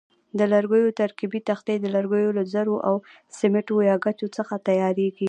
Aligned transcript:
د 0.37 0.39
لرګیو 0.53 0.95
ترکیبي 1.01 1.39
تختې 1.49 1.73
د 1.79 1.85
لرګیو 1.95 2.35
له 2.37 2.43
ذرو 2.53 2.75
او 2.87 2.95
سیمټو 3.37 3.77
یا 3.89 3.95
ګچو 4.03 4.27
څخه 4.37 4.53
تیاریږي. 4.67 5.11